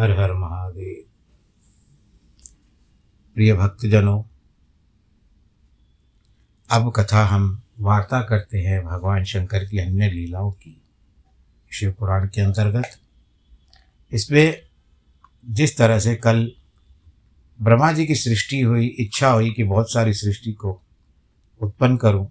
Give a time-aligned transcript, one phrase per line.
[0.00, 1.04] हर हर महादेव।
[3.34, 4.22] प्रिय भक्तजनों,
[6.70, 10.82] अब कथा हम वार्ता करते हैं भगवान शंकर की अन्य लीलाओं की,
[11.72, 12.90] शिव पुराण के अंतर्गत।
[14.12, 14.62] इसमें
[15.48, 16.52] जिस तरह से कल
[17.62, 20.82] ब्रह्मा जी की सृष्टि हुई, इच्छा हुई कि बहुत सारी सृष्टि को
[21.60, 22.30] उत्पन्न करूँ,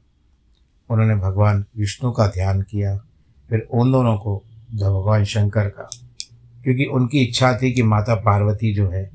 [0.90, 2.98] उन्होंने भगवान विष्णु का ध्यान किया,
[3.50, 4.44] फिर उन दोनों को
[4.74, 5.90] भगवान शंकर का।
[6.70, 9.12] क्योंकि उनकी इच्छा थी कि माता पार्वती जो है,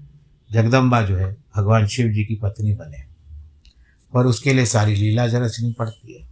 [0.52, 3.04] जगदम्बा जो है, भगवान शिव जी की पत्नी बने।
[4.14, 6.28] पर उसके लिए सारी लीला रचनी पड़ती है।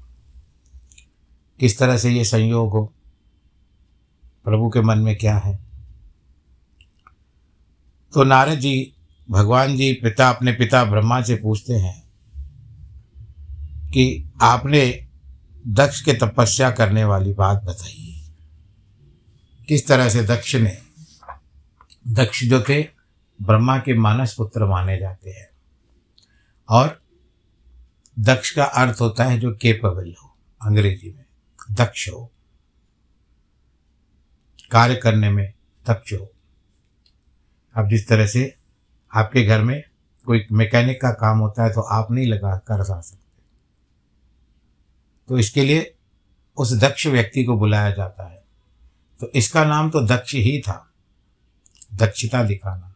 [1.60, 2.92] किस तरह से ये संयोग हो,
[4.44, 5.58] प्रभु के मन में क्या है?
[8.14, 8.92] तो नारद जी,
[9.30, 12.02] भगवान जी पिता, अपने पिता ब्रह्मा से पूछते हैं
[13.90, 15.06] कि आपने
[15.68, 18.30] दक्ष के तपस्या करने वाली बात बताइए।
[19.68, 20.81] किस तरह से दक्ष ने
[22.08, 22.82] दक्ष जो थे,
[23.42, 25.50] ब्रह्मा के मानस पुत्र माने जाते हैं।
[26.68, 27.02] और
[28.18, 31.24] दक्ष का अर्थ होता है जो केपेबल हो, अंग्रेज़ी में।
[31.70, 32.32] दक्ष हो।
[34.70, 35.52] कार्य करने में
[35.88, 36.32] दक्ष हो।
[37.76, 38.56] अब जिस तरह से
[39.14, 39.82] आपके घर में
[40.26, 43.42] कोई मैकेनिक का काम होता है तो आप नहीं लगा, कर जा सकते।
[45.28, 45.94] तो इसके लिए
[46.56, 48.44] उस दक्ष व्यक्ति को बुलाया जाता है।
[49.20, 50.91] तो इसका नाम तो दक्ष ही था।
[51.92, 52.94] दक्षता दिखाना।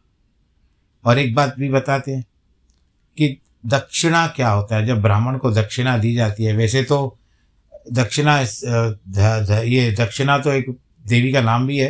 [1.05, 2.23] और एक बात भी बताते हैं
[3.17, 4.85] कि दक्षिणा क्या होता है?
[4.85, 7.17] जब ब्राह्मण को दक्षिणा दी जाती है, वैसे तो
[7.93, 8.39] दक्षिणा
[9.61, 10.69] ये दक्षिणा तो एक
[11.05, 11.89] देवी का नाम भी है,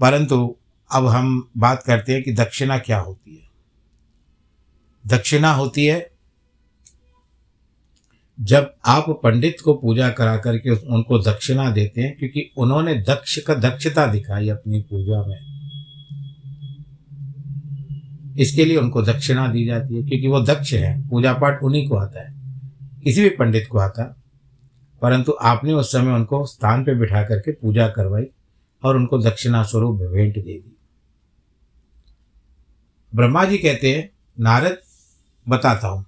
[0.00, 0.56] परंतु
[0.90, 3.44] अब हम बात करते हैं कि दक्षिणा क्या होती है।
[5.04, 6.10] दक्षिणा होती है
[8.38, 13.54] जब आप पंडित को पूजा करा करके उनको दक्षिणा देते हैं, क्योंकि उन्होंने दक्ष का
[13.54, 15.55] दक्षता दिखाई अपनी पूजा में।
[18.36, 21.96] इसके लिए उनको दक्षिणा दी जाती है, क्योंकि वो दक्ष है। पूजा पाठ उन्हीं को
[21.96, 22.34] आता है,
[23.04, 24.14] किसी भी पंडित को आता
[25.02, 28.24] परंतु आपने उस समय उनको स्थान पर बिठा करके पूजा करवाई
[28.82, 30.76] और उनको दक्षिणा स्वरूप भेंट दे दी।
[33.12, 34.78] ब्रह्मा जी कहते हैं, नारद,
[35.46, 36.04] बताता हूँ।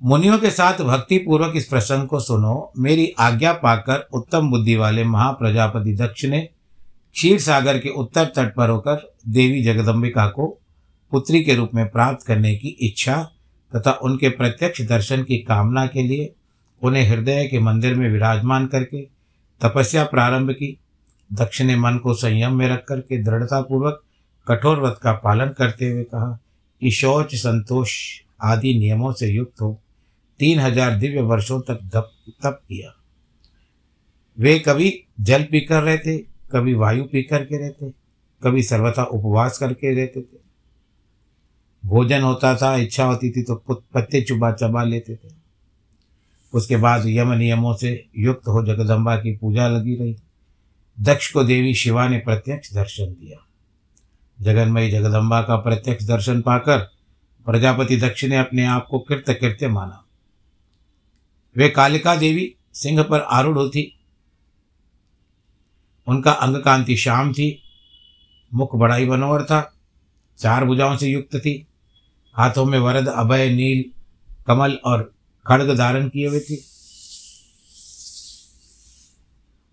[0.00, 5.04] मुनियों के साथ भक्ति पूर्वक इस प्रसंग को सुनो। मेरी आज्ञा पाकर उत्तम बुद्धि वाले
[5.04, 6.48] महाप्रजापति दक्ष ने
[7.14, 10.46] क्षीर सागर के उत्तर तट पर होकर देवी जगदम्बिका को
[11.12, 13.22] पुत्री के रूप में प्राप्त करने की इच्छा
[13.72, 16.32] तथा उनके प्रत्यक्ष दर्शन की कामना के लिए
[16.82, 19.02] उन्हें हृदय के मंदिर में विराजमान करके
[19.60, 20.76] तपस्या प्रारंभ की
[21.32, 24.02] दक्ष ने मन को संयम में रख करके दृढ़तापूर्वक
[24.46, 26.38] कठोर व्रत का पालन करते हुए कहा
[26.82, 27.92] कि शौच संतोष
[28.42, 29.80] आदि नियमों से युक्त हो,
[30.40, 31.80] तीन हज़ार दिव्य वर्षों तक
[32.42, 32.92] तप किया।
[34.38, 36.16] वे कभी जल पीकर रहते
[36.52, 37.90] कभी वायु पी करके रहते,
[38.42, 40.38] कभी सर्वथा उपवास करके रहते थे।
[41.84, 43.54] भोजन होता था, इच्छा होती थी तो
[43.94, 45.32] पत्ते चुबा चबा लेते थे।
[46.52, 50.16] उसके बाद यम नियमों से युक्त हो जगदम्बा की पूजा लगी रही।
[51.00, 53.38] दक्ष को देवी शिवा ने प्रत्यक्ष दर्शन दिया।
[54.38, 56.78] जगन्मयी जगदम्बा का प्रत्यक्ष दर्शन पाकर
[57.46, 60.04] प्रजापति दक्ष ने अपने आप को कृत्य कृत्य माना।
[61.56, 63.92] वे कालिका देवी सिंह पर आरूढ़ होती
[66.10, 67.62] उनका अंग कांति श्याम थी,
[68.54, 69.74] मुख बड़ा ही मनोहर था,
[70.38, 71.66] चार भुजाओं से युक्त थी,
[72.34, 73.84] हाथों में वरद, अभय, नील,
[74.46, 75.14] कमल और
[75.46, 76.64] खड़ग धारण किए हुए थी।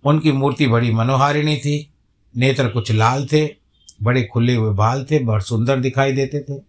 [0.05, 1.93] उनकी मूर्ति बड़ी मनोहारिणी थी,
[2.37, 3.55] नेत्र कुछ लाल थे,
[4.03, 6.61] बड़े खुले हुए बाल थे, बहुत सुंदर दिखाई देते थे।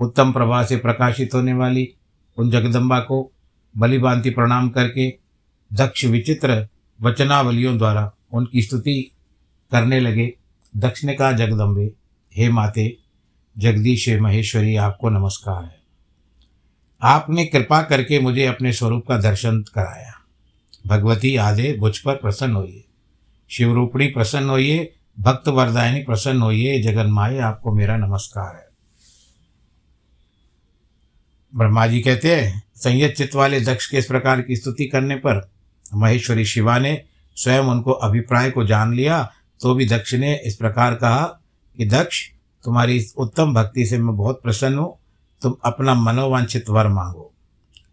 [0.00, 1.94] उत्तम प्रभा से प्रकाशित होने वाली
[2.38, 3.32] उन जगदम्बा को
[3.76, 5.14] बलिभांति प्रणाम करके
[5.72, 6.68] दक्ष विचित्र
[7.02, 9.10] वचनावलियों द्वारा उनकी स्तुति
[9.70, 10.34] करने लगे।
[10.76, 11.92] दक्ष ने कहा जगदम्बे,
[12.36, 12.98] हे माते,
[13.58, 15.80] जगदीश, हे महेश्वरी, आपको नमस्कार है।
[17.02, 20.14] आपने कृपा करके मुझे अपने स्वरूप का दर्शन कराया।
[20.86, 22.84] भगवती आधे मुझ पर प्रसन्न होइए।
[23.50, 28.68] शिवरूपणी प्रसन्न होइए भक्त वरदायनी प्रसन्न होइए जगन माए आपको मेरा नमस्कार है।
[31.56, 35.50] ब्रह्मा जी कहते हैं, संयत चित्त वाले दक्ष के इस प्रकार की स्तुति करने पर
[35.94, 37.04] महेश्वरी शिवा ने
[37.42, 39.22] स्वयं उनको अभिप्राय को जान लिया
[39.60, 41.24] तो भी दक्ष ने इस प्रकार कहा
[41.78, 42.22] कि, दक्ष,
[42.64, 44.96] तुम्हारी इस उत्तम भक्ति से मैं बहुत प्रसन्न हूँ।
[45.42, 47.32] तुम अपना मनोवांछित वर मांगो।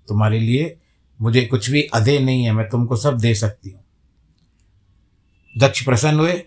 [0.07, 0.75] तुम्हारे लिए
[1.19, 3.83] मुझे कुछ भी अधे नहीं है, मैं तुमको सब दे सकती हूँ।
[5.55, 6.41] दक्ष प्रसन्न हुए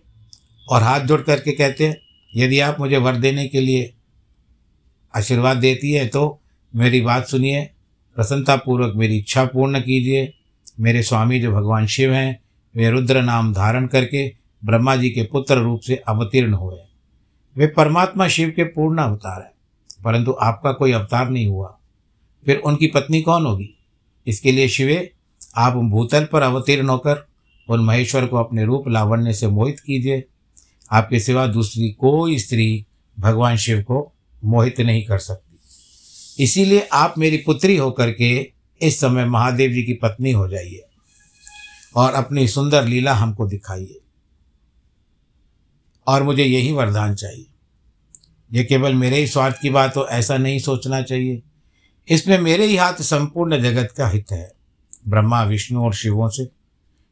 [0.69, 1.97] और हाथ जोड़ करके कहते हैं,
[2.33, 3.93] यदि आप मुझे वर देने के लिए
[5.15, 6.41] आशीर्वाद देती है तो
[6.75, 7.65] मेरी बात सुनिए,
[8.17, 10.33] प्रसन्नतापूर्वक मेरी इच्छा पूर्ण कीजिए।
[10.81, 12.39] मेरे स्वामी जो भगवान शिव हैं
[12.75, 14.27] वे रुद्र नाम धारण करके
[14.63, 16.77] ब्रह्मा जी के पुत्र रूप से अवतीर्ण हुए।
[17.57, 19.53] वे परमात्मा शिव के पूर्ण अवतार हैं,
[20.05, 21.77] परंतु आपका कोई अवतार नहीं हुआ।
[22.47, 23.69] फिर उनकी पत्नी कौन होगी?
[24.27, 25.11] इसके लिए शिवे
[25.57, 27.27] आप भूतल पर अवतीर्ण होकर
[27.69, 30.25] उन महेश्वर को अपने रूप लावण्य से मोहित कीजिए।
[30.91, 32.87] आपके सिवा दूसरी कोई स्त्री
[33.19, 34.13] भगवान शिव को
[34.45, 38.31] मोहित नहीं कर सकती। इसीलिए आप मेरी पुत्री होकर के
[38.81, 40.85] इस समय महादेव जी की पत्नी हो जाइए।
[41.97, 44.01] और अपनी सुंदर लीला हमको दिखाइए।
[46.07, 47.47] और मुझे यही वरदान चाहिए।
[48.53, 51.43] ये केवल मेरे ही स्वार्थ की बात हो, ऐसा नहीं सोचना चाहिए।
[52.09, 54.53] इसमें मेरे ही हाथ संपूर्ण जगत का हित है।
[55.09, 56.49] ब्रह्मा, विष्णु और शिवों से।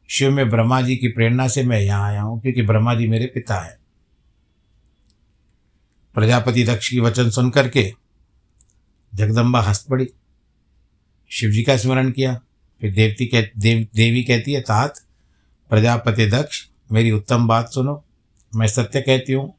[0.09, 3.25] शिव में ब्रह्मा जी की प्रेरणा से मैं यहाँ आया हूँ, क्योंकि ब्रह्मा जी मेरे
[3.25, 3.77] पिता हैं।
[6.13, 7.93] प्रजापति दक्ष की वचन सुन करके
[9.15, 10.07] जगदम्बा हंस पड़ी।
[11.29, 12.41] शिव जी का स्मरण किया।
[12.81, 14.99] फिर देवती कह, देव, देवी कहती है तात
[15.69, 18.03] प्रजापति दक्ष, मेरी उत्तम बात सुनो।
[18.53, 19.53] मैं सत्य कहती हूँ,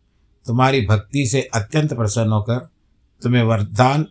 [0.47, 2.59] तुम्हारी भक्ति से अत्यंत प्रसन्न होकर
[3.23, 4.07] तुम्हें वरदान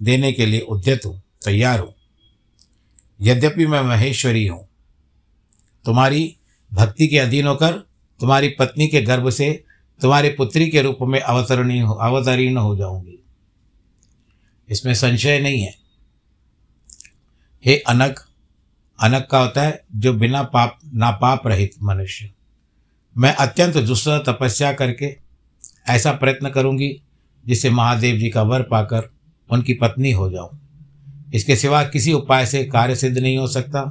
[0.00, 1.94] देने के लिए उद्यत हूँ, तैयार हूँ।
[3.20, 4.66] यद्यपि मैं महेश्वरी हूँ,
[5.84, 6.36] तुम्हारी
[6.72, 7.72] भक्ति के अधीन होकर
[8.20, 9.52] तुम्हारी पत्नी के गर्भ से
[10.00, 13.18] तुम्हारी पुत्री के रूप में अवतरणी अवतरीर्ण हो जाऊँगी।
[14.68, 15.74] इसमें संशय नहीं है।
[17.64, 18.20] हे अनक
[18.98, 22.30] अनक का होता है, जो बिना पाप, नापाप रहित मनुष्य।
[23.16, 25.16] मैं अत्यंत दुस्सह तपस्या करके
[25.88, 26.90] ऐसा प्रयत्न करूँगी,
[27.44, 29.10] जिससे महादेव जी का वर पाकर
[29.50, 30.60] उनकी पत्नी हो जाऊँ।
[31.34, 33.82] इसके सिवा किसी उपाय से कार्य सिद्ध नहीं हो सकता,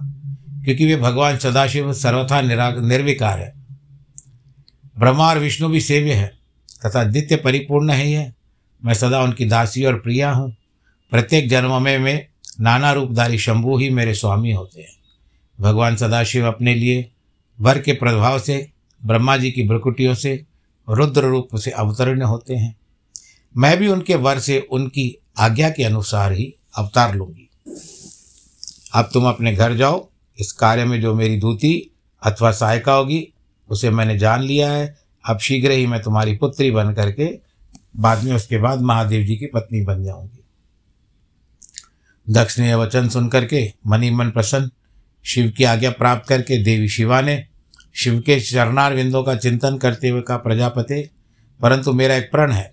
[0.64, 3.54] क्योंकि वे भगवान सदाशिव सर्वथा निरा निर्विकार है।
[4.96, 6.28] ब्रह्मा और विष्णु भी सेव्य है,
[6.86, 8.34] तथा नित्य परिपूर्ण ही है
[8.82, 10.56] मैं सदा उनकी दासी और प्रिया हूँ।
[11.12, 12.16] प्रत्येक जन्म में मैं
[12.62, 14.96] नाना रूपधारी शंभु ही मेरे स्वामी होते हैं।
[15.62, 17.12] भगवान सदाशिव अपने लिए
[17.62, 18.70] वर के प्रभाव से,
[19.06, 20.46] ब्रह्मा जी की भ्रकुटियों से,
[20.90, 22.76] रुद्र रूप से अवतरण होते हैं।
[23.58, 27.50] मैं भी उनके वर से उनकी आज्ञा के अनुसार ही अवतार लूँगी।
[28.94, 31.92] अब तुम अपने घर जाओ, इस कार्य में जो मेरी दूती
[32.24, 33.34] अथवा सहायिका होगी,
[33.70, 34.98] उसे मैंने जान लिया है।
[35.30, 37.40] अब शीघ्र ही मैं तुम्हारी पुत्री बन करके
[37.98, 40.43] बाद में उसके बाद महादेव जी की पत्नी बन जाऊँगी।
[42.30, 44.70] दक्ष ने यह वचन सुन करके, मनी मन प्रसन्न,
[45.24, 47.46] शिव की आज्ञा प्राप्त करके देवी शिवा ने
[47.94, 51.10] शिव के चरणार विंदों का चिंतन करते हुए कहा, प्रजापति,
[51.62, 52.72] परंतु मेरा एक प्रण है।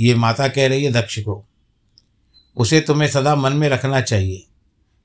[0.00, 1.46] ये माता कह रही है दक्ष को
[2.56, 4.46] उसे तुम्हें सदा मन में रखना चाहिए।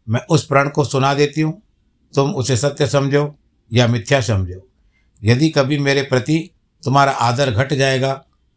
[0.10, 1.62] मैं उस प्रण को सुना देती हूँ।
[2.16, 3.36] तुम उसे सत्य समझो
[3.74, 4.68] या मिथ्या समझो।
[5.24, 6.50] यदि कभी मेरे प्रति
[6.84, 8.13] तुम्हारा आदर घट जाएगा,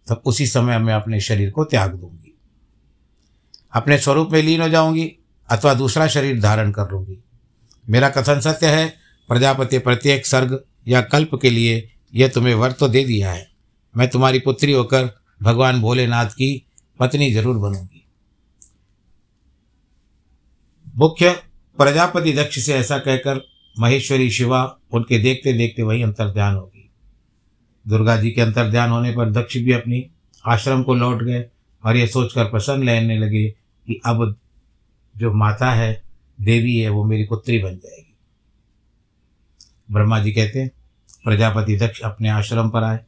[0.09, 2.26] तब उसी समय मैं अपने शरीर को त्याग दूँगी।
[3.77, 5.07] अपने स्वरूप में लीन हो जाऊँगी
[5.49, 7.19] अथवा दूसरा शरीर धारण कर लूँगी।
[7.87, 8.87] मेरा कथन सत्य है,
[9.29, 13.47] प्रजापति प्रत्येक सर्ग या कल्प के लिए यह तुम्हें वर तो दे दिया है।
[13.95, 15.11] मैं तुम्हारी पुत्री होकर
[15.43, 16.51] भगवान भोलेनाथ की
[17.01, 18.05] पत्नी ज़रूर बनूँगी।
[20.95, 21.31] मुख्य,
[21.79, 23.41] प्रजापति दक्ष से ऐसा कहकर
[23.75, 26.91] महेश्वरी शिवा उनके देखते देखते वही अंतर्ध्यान होगी।
[27.87, 30.05] दुर्गा जी के अंतर्ध्यान होने पर दक्ष भी अपनी
[30.45, 31.45] आश्रम को लौट गए
[31.83, 33.47] और ये सोचकर प्रसन्न लेने लगे
[33.87, 34.37] कि अब
[35.17, 36.03] जो माता है,
[36.41, 38.17] देवी है, वो मेरी पुत्री बन जाएगी।
[39.91, 40.71] ब्रह्मा जी कहते हैं,
[41.25, 43.01] प्रजापति दक्ष अपने आश्रम पर आए।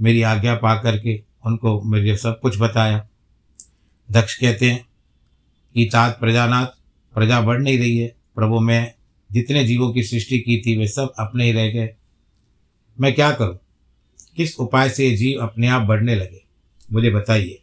[0.00, 3.08] मेरी आज्ञा पा करके उनको मुझे सब कुछ बताया।
[4.10, 4.88] दक्ष कहते हैं
[5.74, 6.66] कि तात प्रजानाथ,
[7.14, 8.94] प्रजा बढ़ नहीं रही है। प्रभु, मैं
[9.32, 11.94] जितने जीवों की सृष्टि की थी, वे सब अपने ही रह गए।
[13.00, 13.58] मैं क्या करूँ?
[14.36, 16.44] किस उपाय से ये जीव अपने आप बढ़ने लगे?
[16.92, 17.61] मुझे बताइए।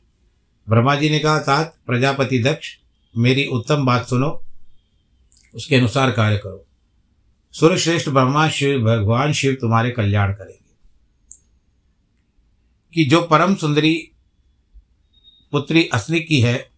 [0.69, 2.77] ब्रह्मा जी ने कहा तात प्रजापति दक्ष,
[3.17, 4.43] मेरी उत्तम बात सुनो,
[5.55, 6.65] उसके अनुसार कार्य करो।
[7.51, 10.59] सूर्यश्रेष्ठ ब्रह्मा शिव, भगवान शिव तुम्हारे कल्याण करेंगे।
[12.93, 14.11] कि जो परम सुंदरी
[15.51, 16.69] पुत्री असली की है,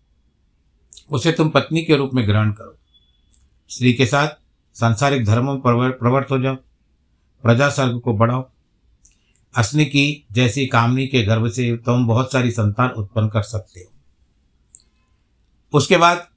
[1.12, 2.78] उसे तुम पत्नी के रूप में ग्रहण करो।
[3.70, 4.30] स्त्री के साथ
[4.80, 6.56] सांसारिक धर्मों पर प्रवर्त हो जाओ।
[7.44, 8.51] प्रजा सर्ग को बढ़ाओ।
[9.54, 13.90] असनी की जैसी कामनी के गर्भ से तुम बहुत सारी संतान उत्पन्न कर सकते हो।
[15.74, 16.28] उसके बाद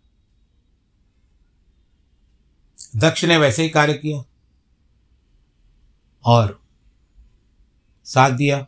[2.97, 4.23] दक्ष ने वैसे ही कार्य किया
[6.25, 6.59] और
[8.07, 8.67] साथ दिया।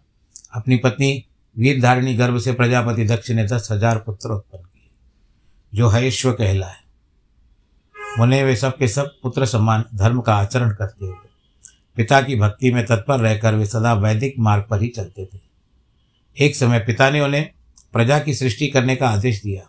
[0.55, 1.25] अपनी पत्नी
[1.57, 4.88] वीरधारिणी गर्भ से प्रजापति दक्ष ने दस हज़ार पुत्र उत्पन्न किए,
[5.73, 6.76] जो हयश्व कहलाए।
[8.21, 11.25] उन्हें वे सब के सब पुत्र समान धर्म का आचरण करते हुए
[11.97, 15.38] पिता की भक्ति में तत्पर रहकर वे सदा वैदिक मार्ग पर ही चलते थे।
[16.37, 17.49] एक समय पिता ने उन्हें
[17.93, 19.62] प्रजा की सृष्टि करने का आदेश दिया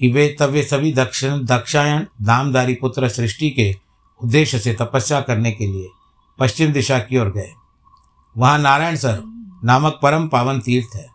[0.00, 3.74] कि वे तब वे सभी दक्षिण दक्षायण दामदारी पुत्र सृष्टि के
[4.22, 5.88] उद्देश्य से तपस्या करने के लिए
[6.38, 7.52] पश्चिम दिशा की ओर गए।
[8.36, 9.22] वहाँ नारायण सर
[9.64, 11.06] नामक परम पावन तीर्थ है।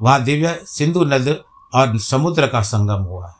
[0.00, 1.28] वहाँ दिव्य सिंधु नद
[1.74, 3.34] और समुद्र का संगम हुआ है।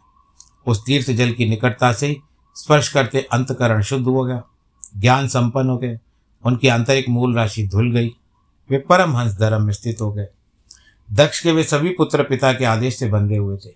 [0.66, 2.16] उस तीर्थ जल की निकटता से
[2.56, 4.42] स्पर्श करते अंतकरण शुद्ध हो गया।
[4.96, 5.98] ज्ञान संपन्न हो गए।
[6.44, 8.08] उनकी आंतरिक मूल राशि धुल गई।
[8.70, 10.26] वे परम हंस धर्म में स्थित हो गए।
[11.12, 13.74] दक्ष के वे सभी पुत्र पिता के आदेश से बंधे हुए थे।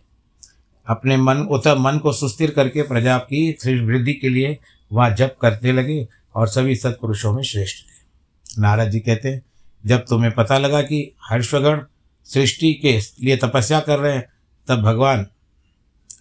[0.86, 4.58] अपने मन, उत मन को सुस्थिर करके प्रजा की वृद्धि के लिए
[4.92, 9.42] वह जप करते लगे और सभी सत्पुरुषों में श्रेष्ठ थे। नारद जी कहते हैं
[9.86, 11.82] जब तुम्हें पता लगा कि हर्षगण
[12.24, 14.26] सृष्टि के लिए तपस्या कर रहे हैं,
[14.68, 15.26] तब भगवान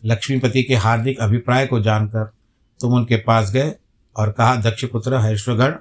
[0.06, 2.32] लक्ष्मीपति के हार्दिक अभिप्राय को जानकर
[2.80, 3.76] तुम उनके पास गए
[4.16, 5.72] और कहा, दक्षपुत्र हर्षगण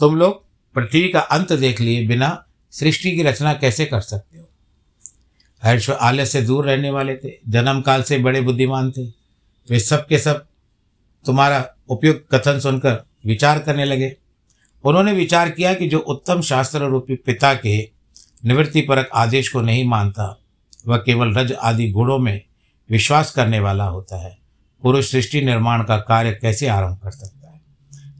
[0.00, 4.48] तुम लोग पृथ्वी का अंत देख लिए बिना सृष्टि की रचना कैसे कर सकते हो?
[5.62, 9.06] हर्ष आलय से दूर रहने वाले थे, जन्म काल से बड़े बुद्धिमान थे।
[9.70, 10.46] वे सब के सब
[11.26, 14.16] तुम्हारा उपयुक्त कथन सुनकर विचार करने लगे।
[14.84, 17.90] उन्होंने विचार किया कि जो उत्तम शास्त्र रूपी पिता के
[18.44, 20.40] निवृत्ति परक आदेश को नहीं मानता,
[20.86, 22.42] वह केवल रज आदि गुणों में
[22.90, 24.38] विश्वास करने वाला होता है।
[24.82, 27.39] पुरुष सृष्टि निर्माण का कार्य कैसे आरंभ कर सकता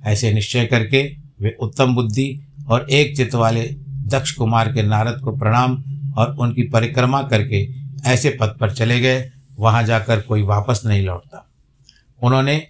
[0.07, 5.37] ऐसे निश्चय करके वे उत्तम बुद्धि और एक चित्त वाले दक्ष कुमार के नारद को
[5.37, 5.85] प्रणाम
[6.17, 7.69] और उनकी परिक्रमा करके
[8.07, 11.51] ऐसे पद पर चले गए। वहाँ जाकर कोई वापस नहीं लौटता।
[12.23, 12.67] उन्होंने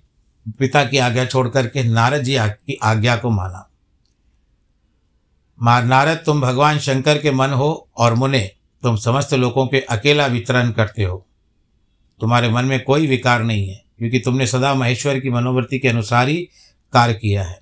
[0.59, 3.71] पिता की आज्ञा छोड़ करके नारद जी की आज्ञा को माना।
[5.63, 8.51] मार नारद, तुम भगवान शंकर के मन हो और मुने,
[8.83, 11.27] तुम समस्त लोगों के अकेला वितरण करते हो।
[12.21, 16.29] तुम्हारे मन में कोई विकार नहीं है, क्योंकि तुमने सदा महेश्वर की मनोवृत्ति के अनुसार
[16.29, 16.49] ही
[16.93, 17.59] कार्य किया है।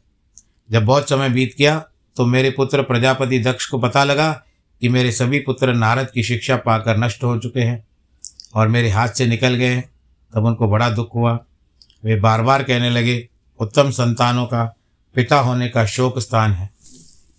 [0.70, 1.78] जब बहुत समय बीत गया
[2.16, 4.30] तो मेरे पुत्र प्रजापति दक्ष को पता लगा
[4.82, 7.87] कि मेरे सभी पुत्र नारद की शिक्षा पाकर नष्ट हो चुके हैं
[8.54, 9.80] और मेरे हाथ से निकल गए
[10.32, 11.38] तब उनको बड़ा दुख हुआ।
[12.04, 13.28] वे बार बार कहने लगे,
[13.61, 14.64] उत्तम संतानों का,
[15.16, 16.68] पिता होने का शोक स्थान है।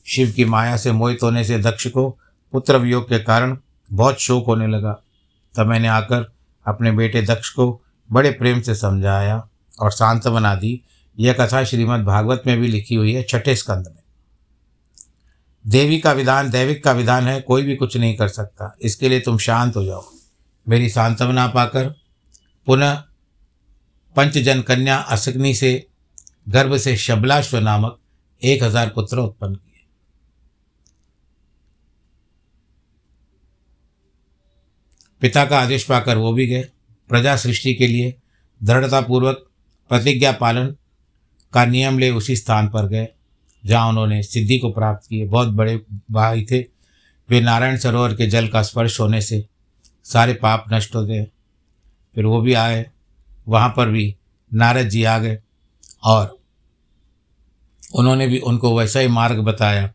[0.06, 2.10] शिव की माया से मोहित होने से दक्ष को
[2.54, 3.58] पुत्र वियोग के कारण
[3.92, 4.92] बहुत शोक होने लगा।
[5.56, 6.32] तब मैंने आकर
[6.66, 9.38] अपने बेटे दक्ष को बड़े प्रेम से समझाया
[9.80, 10.82] और शांत बना दी
[11.20, 14.02] यह कथा श्रीमद् भागवत में भी लिखी हुई है छठे स्कंद में।
[15.66, 19.20] देवी का विधान दैविक का विधान है, कोई भी कुछ नहीं कर सकता। इसके लिए
[19.20, 20.04] तुम शांत हो जाओ।
[20.68, 21.90] मेरी सांत्वना पाकर
[22.68, 22.96] पुनः
[24.16, 25.86] पंचजन कन्या असग्नि से,
[26.50, 28.00] गर्भ से शबलाश्व नामक
[28.42, 29.86] एक हज़ार पुत्र उत्पन्न किए।
[35.22, 36.64] पिता का आदेश पाकर वो भी गए।
[37.10, 38.14] प्रजा सृष्टि के लिए
[38.62, 39.46] दृढ़तापूर्वक
[39.92, 40.76] प्रतिज्ञा पालन
[41.54, 43.08] का नियम ले उसी स्थान पर गए,
[43.64, 45.80] जहाँ उन्होंने सिद्धि को प्राप्त किए। बहुत बड़े
[46.12, 46.60] भाई थे।
[47.30, 49.46] वे नारायण सरोवर के जल का स्पर्श होने से
[50.06, 51.26] सारे पाप नष्ट हैं
[52.16, 52.86] फिर वो भी आए।
[53.48, 54.16] वहाँ पर भी
[54.54, 55.38] नारद जी आ गए
[56.04, 56.38] और
[57.96, 59.88] उन्होंने भी उनको वैसा ही मार्ग बताया।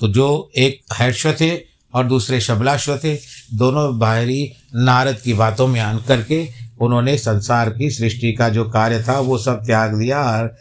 [0.00, 1.56] तो जो एक हर्ष्व थे
[1.94, 3.14] और दूसरे शबलाश्व थे,
[3.54, 6.48] दोनों बाहरी नारद की बातों में आन करके
[6.80, 10.56] उन्होंने संसार की सृष्टि का जो कार्य था, वो सब त्याग दिया और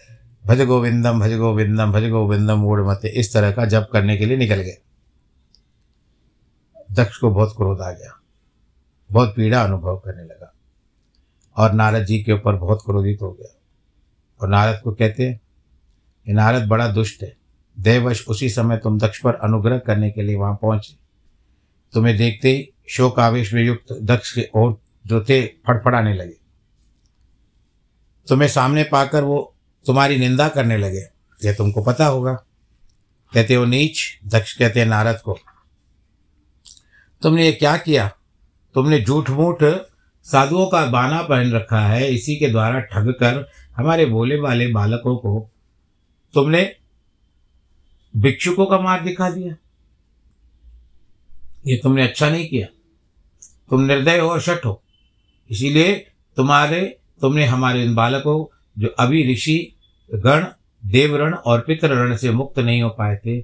[0.50, 4.38] भज गोविंदम भज गोविंदम भज गोविंदम मूड मत। इस तरह का जप करने के लिए
[4.38, 4.78] निकल गए।
[6.92, 8.22] दक्ष को बहुत क्रोध आ गया।
[9.12, 10.54] बहुत पीड़ा अनुभव करने लगा।
[11.58, 13.60] और नारद जी के ऊपर बहुत क्रोधित हो गया।
[14.42, 15.42] और नारद को कहते हैं
[16.28, 17.38] नारद बड़ा दुष्ट है।
[17.80, 20.98] देवश, उसी समय तुम दक्ष पर अनुग्रह करने के लिए वहाँ पहुँचे।
[21.94, 26.36] तुम्हें देखते ही शोक आवेश में युक्त दक्ष के ओर जो थे फड़फड़ाने लगे।
[28.28, 31.02] तुम्हें सामने पाकर वो तुम्हारी निंदा करने लगे।
[31.46, 32.34] यह तुमको पता होगा।
[33.34, 35.40] कहते हो, नीच, दक्ष कहते नारद को।
[37.22, 38.12] तुमने ये क्या किया?
[38.74, 39.58] तुमने झूठ मूठ
[40.24, 45.18] साधुओं का बाना पहन रखा है। इसी के द्वारा ठग कर हमारे बोले वाले बालकों
[45.18, 45.52] को
[46.34, 46.76] तुमने
[48.18, 49.56] भिक्षुकों का मार्ग दिखा दिया।
[51.68, 52.68] ये तुमने अच्छा नहीं किया।
[53.70, 54.84] तुम निर्दय हो और शठ हो।
[55.50, 59.76] इसीलिए तुम्हारे, तुमने हमारे इन बालकों जो अभी ऋषि
[60.14, 60.46] गण,
[60.86, 63.38] देवरण और पितृण से मुक्त नहीं हो पाए थे,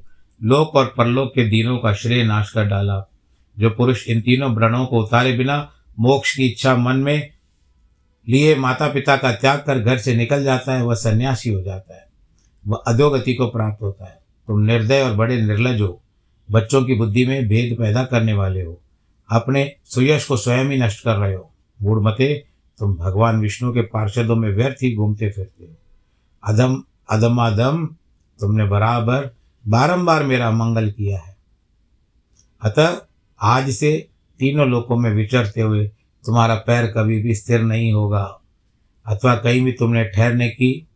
[0.43, 3.09] लोक और परलोक के दिनों का श्रेय नाश कर डाला,
[3.59, 7.29] जो पुरुष इन तीनों व्रणों को उतारे बिना मोक्ष की इच्छा मन में
[8.29, 11.95] लिए माता पिता का त्याग कर घर से निकल जाता है, वह सन्यासी हो जाता
[11.95, 12.07] है।
[12.67, 16.01] वह अधोगति को प्राप्त होता है। तुम निर्दय और बड़े निर्लज हो।
[16.51, 18.81] बच्चों की बुद्धि में भेद पैदा करने वाले हो।
[19.31, 22.45] अपने सुयश को स्वयं ही नष्ट कर रहे हो। मूढ़मते
[22.79, 25.73] तुम भगवान विष्णु के पार्षदों में व्यर्थ ही घूमते फिरते हो।
[26.43, 27.85] अदम अदमादम
[28.39, 29.35] तुमने बराबर
[29.67, 31.37] बारंबार मेरा मंगल किया है।
[32.61, 33.01] अतः
[33.41, 34.09] आज से
[34.39, 35.87] तीनों लोकों में विचरते हुए
[36.25, 38.41] तुम्हारा पैर कभी भी स्थिर नहीं होगा।
[39.05, 40.87] अथवा कहीं भी तुमने ठहरने की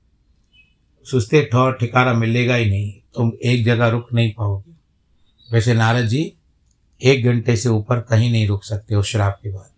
[1.03, 4.71] सुस्ते ठौर ठिकारा मिलेगा ही नहीं। तुम एक जगह रुक नहीं पाओगे।
[5.53, 6.33] वैसे नारद जी,
[7.03, 9.69] एक घंटे से ऊपर कहीं नहीं रुक सकते उस श्राप के बाद।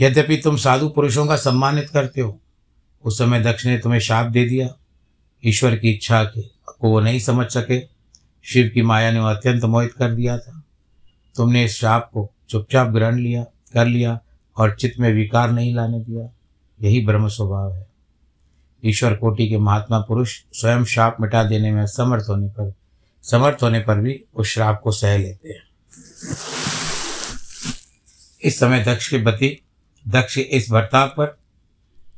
[0.00, 2.40] यद्यपि तुम साधु पुरुषों का सम्मानित करते हो,
[3.04, 4.68] उस समय दक्ष ने तुम्हें शाप दे दिया।
[5.44, 6.42] ईश्वर की इच्छा के
[6.80, 7.80] को वो नहीं समझ सके।
[8.42, 10.62] शिव की माया ने अत्यंत मोहित कर दिया था।
[11.36, 14.20] तुमने इस शाप को चुपचाप ग्रहण लिया, कर लिया
[14.56, 16.30] और चित्त में विकार नहीं लाने दिया।
[16.82, 17.86] यही ब्रह्म स्वभाव है।
[18.84, 22.74] ईश्वर कोटि के महात्मा पुरुष स्वयं शाप मिटा देने में समर्थ होने पर
[23.22, 25.62] समर्थ होने पर भी उस श्राप को सह लेते हैं।
[28.42, 29.62] इस समय दक्ष के पति
[30.08, 31.38] दक्ष इस बर्ताव पर।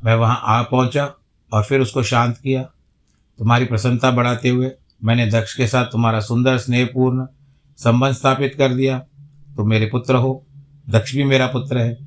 [0.04, 1.14] मैं वहाँ आ पहुँचा
[1.52, 2.62] और फिर उसको शांत किया।
[3.38, 4.70] तुम्हारी प्रसन्नता बढ़ाते हुए
[5.04, 7.26] मैंने दक्ष के साथ तुम्हारा सुंदर, स्नेहपूर्ण
[7.76, 8.98] संबंध स्थापित कर दिया।
[9.56, 10.46] तुम मेरे पुत्र हो।
[10.88, 11.98] दक्ष भी मेरा पुत्र है।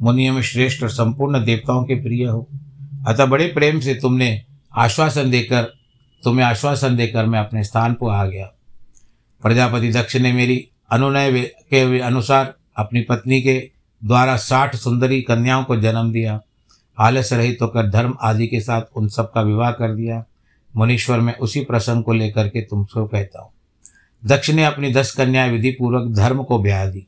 [0.00, 2.48] मुनियों में श्रेष्ठ और संपूर्ण देवताओं के प्रिय हो।
[3.06, 4.42] अतः बड़े प्रेम से तुमने
[4.74, 5.62] आश्वासन देकर,
[6.24, 8.46] तुम्हें आश्वासन देकर मैं अपने स्थान पर आ गया।
[9.42, 13.70] प्रजापति दक्ष ने मेरी अनुनय के अनुसार अपनी पत्नी के
[14.04, 16.40] द्वारा साठ सुंदरी कन्याओं को जन्म दिया
[16.98, 20.24] आलस रहित होकर धर्म आदि के साथ उन सब का विवाह कर दिया।
[20.76, 23.50] मुनीश्वर, में उसी प्रसंग को लेकर के तुमको कहता हूँ।
[24.24, 27.06] दक्ष ने अपनी दस कन्याएँ विधि पूर्वक धर्म को ब्याह दी।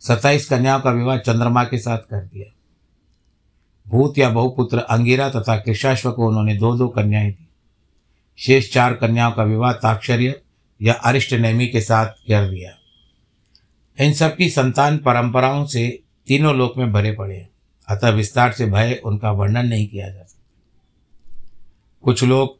[0.00, 2.52] सत्ताईस कन्याओं का विवाह चंद्रमा के साथ कर दिया।
[3.88, 7.48] भूत या बहुपुत्र अंगिरा तथा कृषाश्व को उन्होंने दो दो कन्याएँ दी।
[8.38, 10.40] शेष चार कन्याओं का विवाह ताक्षर्य
[10.82, 12.70] या अरिष्ट नेमी के साथ कर दिया।
[14.00, 17.48] इन सबकी संतान परंपराओं से तीनों लोक में भरे पड़े हैं।
[17.88, 20.40] अतः विस्तार से भय उनका वर्णन नहीं किया जा सकता।
[22.04, 22.58] कुछ लोग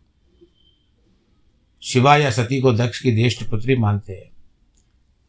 [1.83, 4.31] शिवा या सती को दक्ष की ज्येष्ठ पुत्री मानते हैं।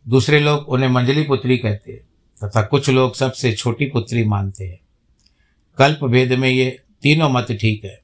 [0.08, 2.00] दूसरे लोग उन्हें मंजली पुत्री कहते हैं,
[2.44, 4.80] तथा कुछ लोग सबसे छोटी पुत्री मानते हैं।
[5.78, 8.02] कल्प भेद में ये तीनों मत ठीक है,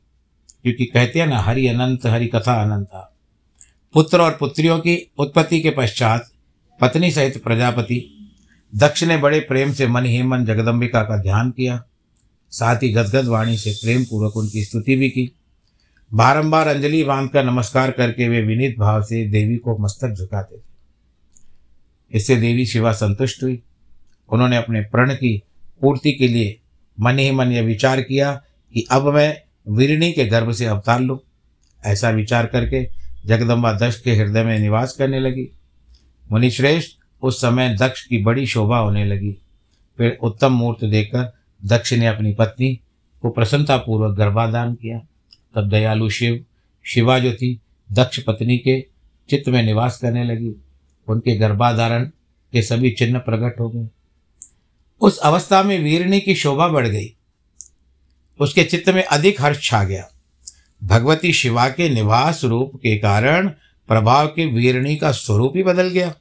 [0.64, 3.18] क्योंकि कहते हैं ना, हरि अनंत, हरि कथा अनंता।
[3.94, 6.31] पुत्र और पुत्रियों की उत्पत्ति के पश्चात
[6.82, 8.30] पत्नी सहित प्रजापति
[8.76, 11.84] दक्ष ने बड़े प्रेम से मन ही मन जगदम्बिका का ध्यान किया।
[12.50, 15.36] साथ ही गदगद वाणी से प्रेम पूर्वक उनकी स्तुति भी की।
[16.14, 20.62] बारंबार अंजलि बाँध बांधकर नमस्कार करके वे विनीत भाव से देवी को मस्तक झुकाते थे।
[22.12, 23.64] इससे देवी शिवा संतुष्ट हुई।
[24.30, 25.44] उन्होंने अपने प्रण की
[25.82, 26.60] पूर्ति के लिए
[27.00, 28.42] मन ही मन यह विचार किया
[28.74, 29.38] कि अब मैं
[29.70, 31.20] वीरणी के गर्भ से अवतार लूँ।
[31.86, 32.90] ऐसा विचार करके
[33.26, 35.52] जगदम्बा दक्ष के हृदय में निवास करने लगी।
[36.32, 36.92] मुनिश्रेष्ठ
[37.22, 39.32] उस समय दक्ष की बड़ी शोभा होने लगी।
[39.98, 42.80] फिर उत्तम मुहूर्त देखकर दक्ष ने अपनी पत्नी
[43.22, 45.00] को प्रसन्नतापूर्वक गर्भाधान किया।
[45.56, 46.46] तब दयालु शिव
[46.84, 48.86] शिवा जो थी दक्ष पत्नी के
[49.30, 50.56] चित्त में निवास करने लगी।
[51.08, 52.06] उनके गर्भाधारण
[52.52, 53.88] के सभी चिन्ह प्रकट हो गए।
[55.02, 57.16] उस अवस्था में वीरणी की शोभा बढ़ गई।
[58.40, 60.08] उसके चित्त में अधिक हर्ष छा गया।
[60.84, 63.48] भगवती शिवा के निवास रूप के कारण
[63.88, 66.16] प्रभाव के वीरणी का स्वरूप ही बदल गया।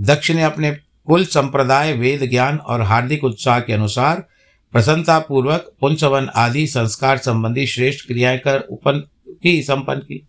[0.00, 0.70] दक्ष ने अपने
[1.06, 4.28] कुल संप्रदाय, वेद, ज्ञान और हार्दिक उत्साह के अनुसार
[4.72, 9.08] प्रसन्नतापूर्वक पुंसवन आदि संस्कार संबंधी श्रेष्ठ क्रियाएँ कर उपन,
[9.42, 10.28] की संपन्न की।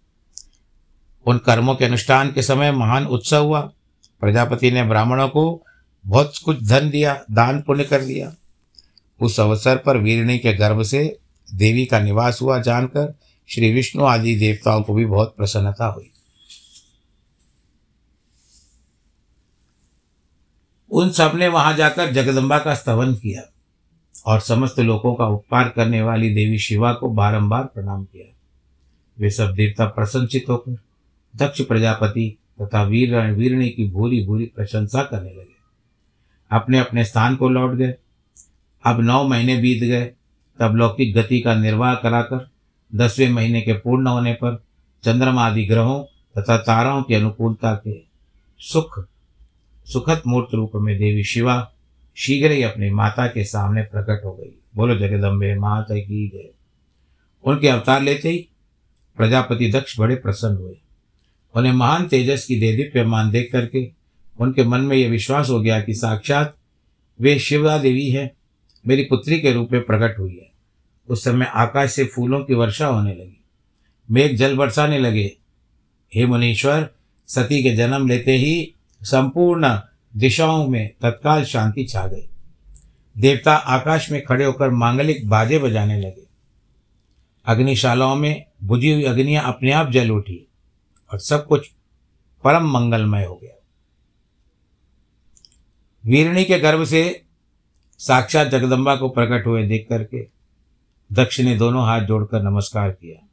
[1.25, 3.61] उन कर्मों के अनुष्ठान के समय महान उत्सव हुआ।
[4.21, 5.65] प्रजापति ने ब्राह्मणों को
[6.05, 8.35] बहुत कुछ धन दिया, दान पुण्य कर दिया
[9.21, 11.17] उस अवसर पर वीरणी के गर्भ से
[11.53, 13.15] देवी का निवास हुआ, जानकर
[13.47, 16.11] श्री विष्णु आदि देवताओं को भी बहुत प्रसन्नता हुई।
[20.95, 23.41] उन सबने वहाँ जाकर जगदम्बा का स्तवन किया
[24.25, 28.35] और समस्त लोगों का उपकार करने वाली देवी शिवा को बारंबार प्रणाम किया।
[29.19, 30.77] वे सब देवता प्रसन्नचित होकर
[31.35, 35.55] दक्ष प्रजापति तथा वीर, वीरणी की भूरी भूरी प्रशंसा करने लगे।
[36.51, 37.95] अपने अपने स्थान को लौट गए।
[38.85, 40.11] अब नौ महीने बीत गए।
[40.59, 42.49] तब लौकिक गति का निर्वाह कराकर
[42.95, 44.63] दसवें महीने के पूर्ण होने पर
[45.03, 46.03] चंद्रमा आदि ग्रहों
[46.37, 48.03] तथा ताराओं की अनुकूलता के
[48.59, 49.07] सुख
[49.85, 51.71] सुखद मूर्त रूप में देवी शिवा
[52.15, 56.53] शीघ्र ही अपनी माता के सामने प्रकट हो गई। बोलो, जगदम्बे माता की गए
[57.43, 58.49] उनके अवतार लेते ही
[59.17, 60.77] प्रजापति दक्ष बड़े प्रसन्न हुए।
[61.55, 63.91] उन्हें महान तेजस की दे मान देख करके
[64.39, 66.57] उनके मन में यह विश्वास हो गया कि साक्षात
[67.21, 68.35] वे शिवा देवी है,
[68.87, 70.51] मेरी पुत्री के रूप में प्रकट हुई है।
[71.09, 73.43] उस समय आकाश से फूलों की वर्षा होने लगी।
[74.11, 75.37] मेघ जल बरसाने लगे।
[76.15, 76.89] हे मुनीश्वर,
[77.27, 78.74] सती के जन्म लेते ही
[79.05, 79.79] संपूर्ण
[80.15, 82.29] दिशाओं में तत्काल शांति छा गई।
[83.17, 86.25] देवता आकाश में खड़े होकर मांगलिक बाजे बजाने लगे।
[87.45, 90.47] अग्निशालाओं में बुझी हुई अग्नियाँ अपने आप जल उठी
[91.11, 91.69] और सब कुछ
[92.43, 93.51] परम मंगलमय हो गया।
[96.05, 97.25] वीरणी के गर्भ से
[97.99, 100.27] साक्षात जगदम्बा को प्रकट हुए देख करके
[101.13, 103.27] दक्ष ने दोनों हाथ जोड़कर नमस्कार किया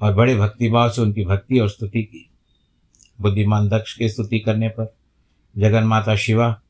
[0.00, 2.30] और बड़े भक्तिभाव से उनकी भक्ति और स्तुति की।
[3.20, 4.94] बुद्धिमान दक्ष के स्तुति करने पर
[5.58, 6.60] जगन माता शिवा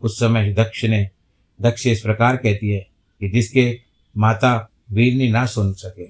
[0.00, 1.10] उस समय दक्ष ने,
[1.60, 2.88] दक्ष इस प्रकार कहती है
[3.20, 3.80] कि जिसके
[4.16, 6.04] माता वीरनी ना सुन सके,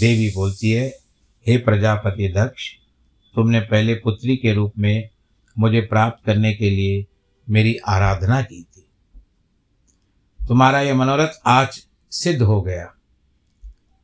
[0.00, 0.88] देवी बोलती है,
[1.46, 2.72] हे प्रजापति दक्ष,
[3.34, 5.08] तुमने पहले पुत्री के रूप में
[5.58, 7.06] मुझे प्राप्त करने के लिए
[7.50, 8.88] मेरी आराधना की थी।
[10.48, 12.94] तुम्हारा यह मनोरथ आज सिद्ध हो गया।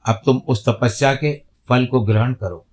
[0.06, 2.66] अब तुम उस तपस्या के फल को ग्रहण करो।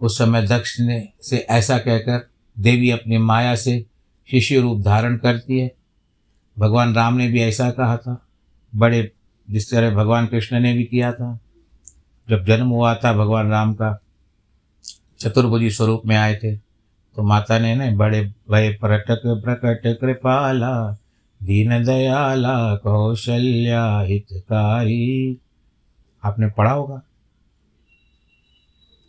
[0.00, 3.86] उस समय दक्ष ने से ऐसा कहकर देवी अपनी माया से
[4.30, 5.74] शिशु रूप धारण करती है।
[6.58, 8.26] भगवान राम ने भी ऐसा कहा था।
[8.74, 9.12] बड़े,
[9.50, 11.38] जिस तरह भगवान कृष्ण ने भी किया था।
[12.30, 14.00] जब जन्म हुआ था, भगवान राम का
[15.18, 16.56] चतुर्भुजी स्वरूप में आए थे
[17.16, 20.96] तो माता ने ना बड़े भय प्रटक प्रकट कृपाला,
[21.42, 25.38] दीन दयाला, कौशल्या हितकारी।
[26.24, 27.02] आपने पढ़ा होगा?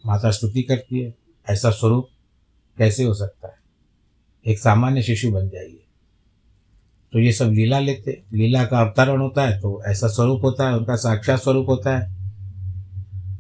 [0.06, 1.14] माता स्तुति करती है,
[1.50, 2.10] ऐसा स्वरूप
[2.78, 3.56] कैसे हो सकता है?
[4.46, 5.84] एक सामान्य शिशु बन जाइए।
[7.14, 10.78] तो ये सब लीला लेते, लीला का अवतरण होता है तो ऐसा स्वरूप होता है,
[10.78, 12.12] उनका साक्षात स्वरूप होता है।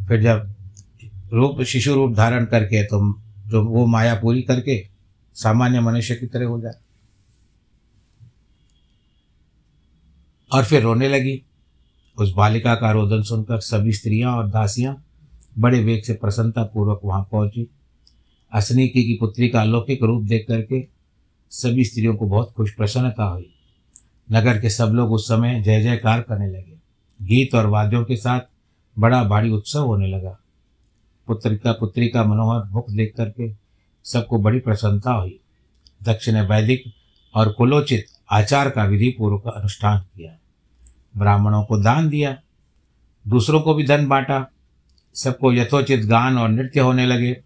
[0.08, 0.54] फिर जब
[1.34, 4.88] रूप, शिशु रूप धारण करके तो जो वो माया पूरी करके
[5.34, 6.74] सामान्य मनुष्य की तरह हो जाए।
[10.54, 11.41] और फिर रोने लगी।
[12.17, 15.04] उस बालिका का रोदन सुनकर सभी स्त्रियाँ और दासियाँ
[15.60, 17.68] बड़े वेग से प्रसन्नता पूर्वक वहाँ पहुँची।
[18.54, 20.88] असनीकी की पुत्री का अलौकिक रूप देख करके
[21.50, 23.54] सभी स्त्रियों को बहुत खुश प्रसन्नता हुई।
[24.32, 26.78] नगर के सब लोग उस समय जय जयकार करने लगे।
[27.22, 28.42] गीत और वाद्यों के साथ
[29.00, 30.40] बड़ा भारी उत्सव होने लगा।
[31.28, 33.54] पुत्र का पुत्री का मनोहर मुख देख करके
[34.04, 35.40] सबको बड़ी प्रसन्नता हुई।
[36.04, 36.84] दक्ष ने वैदिक
[37.36, 40.38] और कुलोचित आचार का विधि पूर्वक अनुष्ठान किया।
[41.18, 42.38] ब्राह्मणों को दान दिया।
[43.28, 44.52] दूसरों को भी धन बांटा।
[45.15, 47.41] सबको यथोचित गान और नृत्य होने लगे।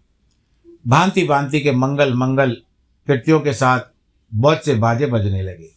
[0.86, 2.56] भांति भांति के मंगल मंगल
[3.06, 3.80] कृत्यों के साथ
[4.34, 5.70] बहुत से बाजे बजने लगे।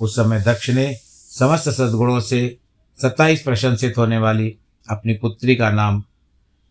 [0.00, 0.94] उस समय दक्ष ने
[1.38, 2.58] समस्त सद्गुणों से
[3.02, 4.56] सत्ताईस प्रशंसित होने वाली
[4.90, 6.00] अपनी पुत्री का नाम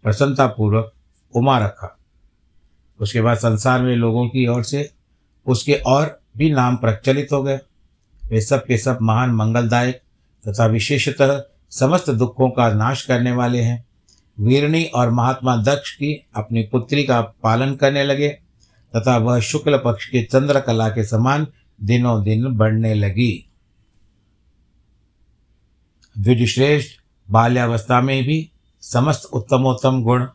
[0.04, 0.94] प्रसन्नतापूर्वक
[1.36, 2.00] उमा रखा।
[3.00, 4.94] उसके बाद संसार में लोगों की ओर से
[5.48, 7.60] उसके और भी नाम प्रचलित हो गए।
[8.30, 10.02] वे सब के सब महान मंगलदायक
[10.48, 13.89] तथा विशेषतः समस्त दुखों का नाश करने वाले हैं।
[14.40, 18.30] वीरणी और महात्मा दक्ष की अपनी पुत्री का पालन करने लगे,
[18.96, 21.48] तथा वह शुक्ल पक्ष के चंद्रकला के समान
[21.84, 23.50] दिनों दिन बढ़ने लगी।
[26.18, 27.00] द्विजश्रेष्ठ
[27.32, 30.28] बाल्यावस्था में भी समस्त उत्तमोत्तम गुण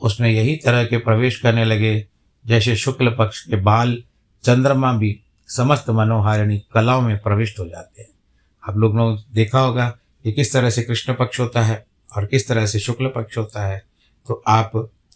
[0.00, 2.06] उसमें यही तरह के प्रवेश करने लगे,
[2.46, 4.02] जैसे शुक्ल पक्ष के बाल
[4.44, 8.08] चंद्रमा भी समस्त मनोहारिणी कलाओं में प्रविष्ट हो जाते हैं।
[8.68, 12.48] आप लोग ने देखा होगा कि किस तरह से कृष्ण पक्ष होता है। और किस
[12.48, 13.82] तरह से शुक्ल पक्ष होता है
[14.28, 14.72] तो आप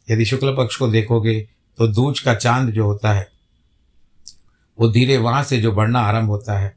[0.09, 1.41] यदि शुक्ल पक्ष को देखोगे
[1.79, 3.27] तो दूज का चाँद जो होता है,
[4.79, 6.75] वो धीरे वहाँ से जो बढ़ना आरंभ होता है,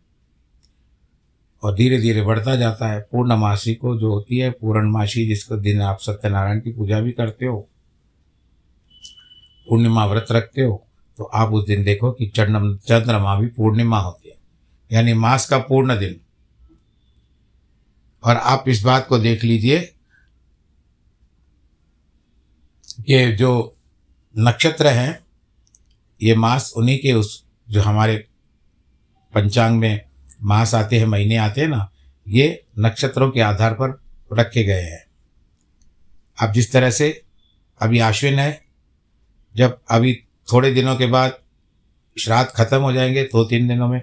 [1.63, 5.99] और धीरे धीरे बढ़ता जाता है। पूर्णमासी को जो होती है, पूर्णमासी जिसको दिन आप
[5.99, 7.60] सत्यनारायण की पूजा भी करते हो,
[9.67, 10.84] पूर्णिमा व्रत रखते हो
[11.19, 14.36] तो आप उस दिन देखो कि चंद्रमा चंद्रमा भी पूर्णिमा होती है,
[14.91, 16.19] यानी मास का पूर्ण दिन।
[18.23, 19.80] और आप इस बात को देख लीजिए
[23.02, 23.78] कि जो
[24.38, 25.20] नक्षत्र हैं,
[26.22, 28.28] ये मास उन्हीं के उस, जो हमारे
[29.34, 30.06] पंचांग में
[30.44, 31.92] मास आते हैं, महीने आते हैं ना,
[32.28, 34.02] ये नक्षत्रों के आधार पर
[34.34, 35.06] रखे गए हैं।
[36.42, 37.24] अब जिस तरह से
[37.82, 38.66] अभी आश्विन है,
[39.56, 41.40] जब अभी थोड़े दिनों के बाद
[42.20, 44.02] श्राद्ध खत्म हो जाएँगे, दो तीन दिनों में,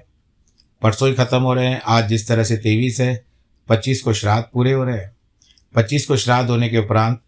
[0.82, 3.24] परसों ही खत्म हो रहे हैं, आज जिस तरह से तेईस है,
[3.68, 5.16] पच्चीस को श्राद्ध पूरे हो रहे हैं।
[5.74, 7.23] पच्चीस को श्राद्ध होने के उपरांत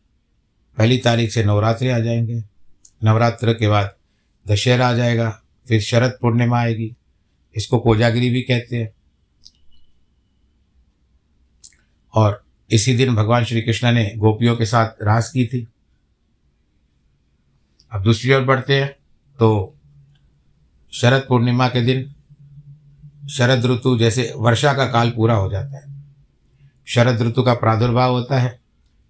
[0.78, 2.42] पहली तारीख से नवरात्रि आ जाएँगे।
[3.04, 3.94] नवरात्र के बाद
[4.48, 6.96] दशहरा आ जाएगा, फिर शरद पूर्णिमा आएगी।
[7.56, 8.90] इसको कोजागिरी भी कहते हैं।
[12.14, 15.68] और इसी दिन भगवान श्री कृष्ण ने गोपियों के साथ रास की थी।
[17.92, 18.88] अब दूसरी ओर बढ़ते हैं
[19.38, 19.76] तो
[20.92, 22.14] शरद पूर्णिमा के दिन
[23.28, 26.04] शरद ऋतु जैसे वर्षा का काल पूरा हो जाता है।
[26.86, 28.60] शरद ऋतु का प्रादुर्भाव होता है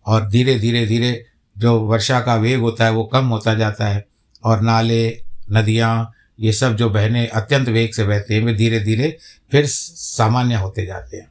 [0.07, 1.27] और धीरे धीरे धीरे
[1.59, 4.05] जो वर्षा का वेग होता है वो कम होता जाता है
[4.45, 9.17] और नाले, नदियाँ, ये सब जो बहने अत्यंत वेग से बहते हैं, वे धीरे धीरे
[9.51, 11.31] फिर सामान्य होते जाते हैं।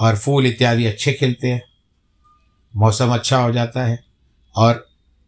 [0.00, 1.62] और फूल इत्यादि अच्छे खिलते हैं,
[2.76, 4.04] मौसम अच्छा हो जाता है
[4.56, 4.86] और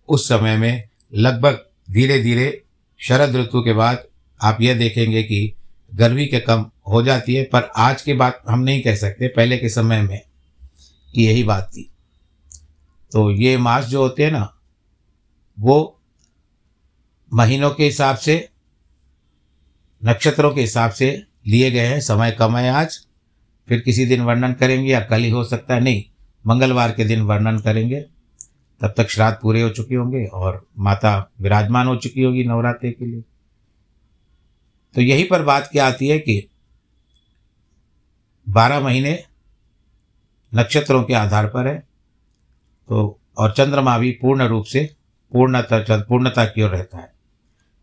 [0.08, 2.62] उस समय में लगभग धीरे धीरे
[3.00, 4.04] शरद ऋतु के बाद
[4.40, 5.52] आप यह देखेंगे कि
[5.94, 9.58] गर्मी के कम हो जाती है, पर आज की बात हम नहीं कह सकते, पहले
[9.58, 10.20] के समय में
[11.14, 11.90] कि यही बात थी।
[13.12, 14.58] तो ये मास जो होते हैं ना,
[15.60, 16.00] वो
[17.32, 18.48] महीनों के हिसाब से,
[20.04, 23.06] नक्षत्रों के हिसाब से लिए गए हैं। समय कम है आज,
[23.68, 26.04] फिर किसी दिन वर्णन करेंगे या कल ही हो सकता है, नहीं,
[26.46, 28.00] मंगलवार के दिन वर्णन करेंगे।
[28.80, 33.06] तब तक श्राद्ध पूरे हो चुके होंगे और माता विराजमान हो चुकी होगी नवरात्रि के
[33.06, 33.20] लिए।
[34.94, 36.48] तो यहीं पर बात क्या आती है कि
[38.48, 39.24] बारह महीने
[40.54, 41.89] नक्षत्रों के आधार पर है।
[42.90, 44.96] तो और चंद्रमा भी पूर्ण रूप से
[45.32, 47.12] पूर्णता पूर्णता की ओर रहता है।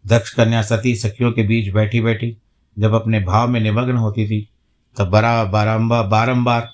[0.07, 2.37] दक्ष कन्या सती सखियों के बीच बैठी बैठी
[2.79, 4.49] जब अपने भाव में निमग्न होती थी,
[4.97, 6.69] तब बरा बारम्बार बारम्बार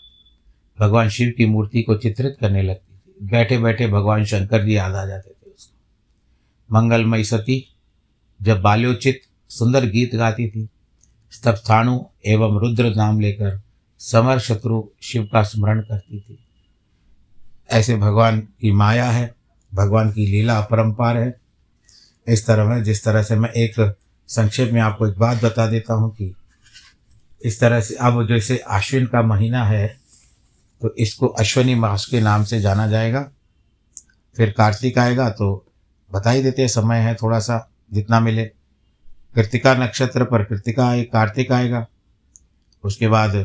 [0.79, 4.95] भगवान शिव की मूर्ति को चित्रित करने लगती थी। बैठे बैठे भगवान शंकर जी याद
[4.95, 7.75] आ जाते थे उसको। मंगलमयी सती
[8.41, 10.69] जब बाल्योचित सुंदर गीत गाती थी
[11.31, 13.61] स्तब्थाणु एवं रुद्र नाम लेकर
[13.99, 16.42] समर शत्रु शिव का स्मरण करती थी।
[17.73, 19.33] ऐसे भगवान की माया है,
[19.71, 21.33] भगवान की लीला अपरंपार है।
[22.27, 23.75] इस तरह में, जिस तरह से मैं एक
[24.29, 26.33] संक्षेप में आपको एक बात बता देता हूँ कि
[27.41, 29.87] इस तरह से, अब जैसे आश्विन का महीना है
[30.81, 33.21] तो इसको अश्वनी मास के नाम से जाना जाएगा।
[34.35, 35.65] फिर कार्तिक आएगा तो
[36.11, 37.57] बता ही देते समय है थोड़ा सा
[37.93, 38.43] जितना मिले।
[39.35, 41.85] कृतिका नक्षत्र पर कृतिका आए, कार्तिक आएगा।
[42.83, 43.35] उसके बाद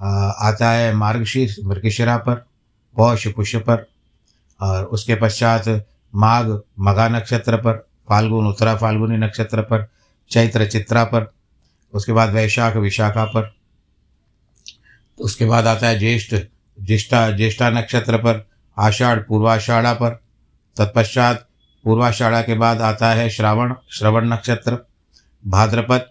[0.00, 2.44] आता है मार्गशीर्ष, मृगशिरा पर।
[2.98, 3.86] पौष पुष्य पर
[4.60, 5.68] और उसके पश्चात
[6.14, 6.46] माघ
[6.78, 7.72] मघा नक्षत्र पर,
[8.08, 9.88] फाल्गुन उत्तरा फाल्गुनी नक्षत्र पर,
[10.30, 11.32] चैत्र चित्रा पर,
[11.94, 13.52] उसके बाद वैशाख विशाखा पर,
[15.18, 16.34] उसके बाद आता है ज्येष्ठ,
[16.78, 18.46] ज्येष्ठा ज्येष्ठा नक्षत्र पर,
[18.78, 20.10] आषाढ़ पूर्वाषाढ़ा पर,
[20.76, 21.46] तत्पश्चात
[21.84, 24.78] पूर्वाषाढ़ा के बाद आता है श्रावण, श्रवण नक्षत्र,
[25.46, 26.10] भाद्रपद,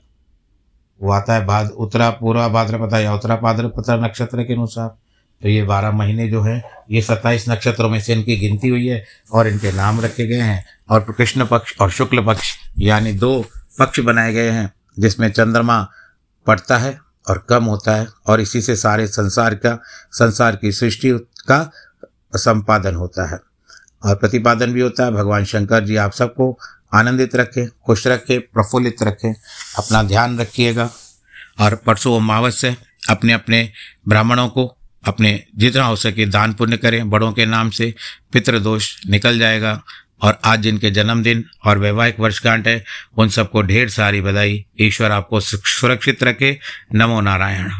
[1.01, 4.95] वो आता है भाद उत्तरा पूर्वा भाद्रपद या उत्तरा भाद्रपद नक्षत्र के अनुसार।
[5.43, 9.05] तो ये बारह महीने जो हैं, ये सत्ताईस नक्षत्रों में से इनकी गिनती हुई है
[9.31, 13.45] और इनके नाम रखे गए हैं। और कृष्ण पक्ष और शुक्ल पक्ष, यानी दो
[13.79, 15.89] पक्ष बनाए गए हैं, जिसमें चंद्रमा
[16.47, 21.11] पड़ता है और कम होता है, और इसी से सारे संसार का, संसार की सृष्टि
[21.47, 21.71] का
[22.35, 23.39] संपादन होता है।
[24.03, 26.59] और प्रतिपादन भी होता है। भगवान शंकर जी आप सबको
[26.93, 29.33] आनंदित रखें, खुश रखें, प्रफुल्लित रखें,
[29.77, 30.89] अपना ध्यान रखिएगा।
[31.59, 32.75] और परसों अमावस्या
[33.09, 33.71] अपने अपने
[34.07, 37.93] ब्राह्मणों को अपने जितना हो सके दान पुण्य करें, बड़ों के नाम से
[38.33, 39.83] पितृदोष निकल जाएगा।
[40.21, 42.83] और आज जिनके जन्मदिन और वैवाहिक वर्षगांठ है,
[43.17, 46.59] उन सबको ढेर सारी बधाई। ईश्वर आपको सुरक्षित रखे।
[46.95, 47.71] नमो नारायण।